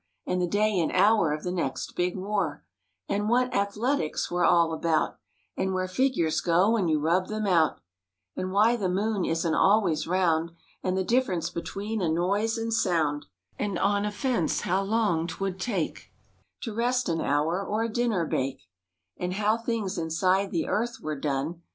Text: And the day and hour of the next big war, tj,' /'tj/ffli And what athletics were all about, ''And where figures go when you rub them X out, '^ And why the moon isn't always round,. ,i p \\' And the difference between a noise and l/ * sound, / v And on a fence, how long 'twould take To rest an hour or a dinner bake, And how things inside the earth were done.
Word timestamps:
And 0.25 0.41
the 0.41 0.47
day 0.47 0.79
and 0.79 0.91
hour 0.93 1.31
of 1.31 1.43
the 1.43 1.51
next 1.51 1.95
big 1.95 2.17
war, 2.17 2.65
tj,' 3.07 3.11
/'tj/ffli 3.13 3.15
And 3.17 3.29
what 3.29 3.53
athletics 3.55 4.31
were 4.31 4.43
all 4.43 4.73
about, 4.73 5.19
''And 5.59 5.75
where 5.75 5.87
figures 5.87 6.41
go 6.41 6.71
when 6.71 6.87
you 6.87 6.99
rub 6.99 7.27
them 7.27 7.45
X 7.45 7.53
out, 7.53 7.75
'^ 7.77 7.79
And 8.35 8.51
why 8.51 8.75
the 8.75 8.89
moon 8.89 9.25
isn't 9.25 9.53
always 9.53 10.07
round,. 10.07 10.49
,i 10.49 10.53
p 10.53 10.59
\\' 10.69 10.73
And 10.85 10.97
the 10.97 11.03
difference 11.03 11.51
between 11.51 12.01
a 12.01 12.09
noise 12.09 12.57
and 12.57 12.69
l/ 12.71 12.71
* 12.71 12.71
sound, 12.71 13.25
/ 13.41 13.57
v 13.59 13.63
And 13.63 13.77
on 13.77 14.05
a 14.05 14.11
fence, 14.11 14.61
how 14.61 14.81
long 14.81 15.27
'twould 15.27 15.59
take 15.59 16.11
To 16.63 16.73
rest 16.73 17.07
an 17.07 17.21
hour 17.21 17.63
or 17.63 17.83
a 17.83 17.89
dinner 17.93 18.25
bake, 18.25 18.61
And 19.17 19.33
how 19.33 19.55
things 19.55 19.99
inside 19.99 20.49
the 20.49 20.67
earth 20.67 20.97
were 20.99 21.15
done. 21.19 21.61